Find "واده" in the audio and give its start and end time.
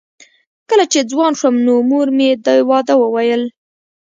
2.69-2.93